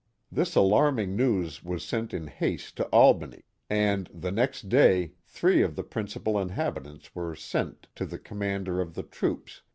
[0.31, 5.61] This alarming news was sent in haste to Albany, and '* the next day three
[5.61, 9.61] of the principal inhabitants were sent to the commander of the troops.